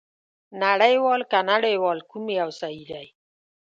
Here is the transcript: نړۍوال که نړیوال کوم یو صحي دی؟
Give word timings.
نړۍوال 0.63 1.21
که 1.31 1.39
نړیوال 1.51 1.99
کوم 2.09 2.25
یو 2.39 2.49
صحي 2.59 2.83
دی؟ 2.91 3.07